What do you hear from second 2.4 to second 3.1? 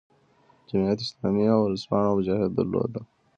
درلوده.